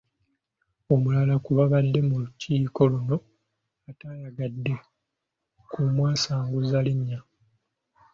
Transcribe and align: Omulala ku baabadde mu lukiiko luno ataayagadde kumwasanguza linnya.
Omulala 0.93 1.35
ku 1.43 1.49
baabadde 1.57 1.99
mu 2.09 2.15
lukiiko 2.23 2.81
luno 2.93 3.17
ataayagadde 3.89 4.73
kumwasanguza 5.71 6.77
linnya. 6.85 7.19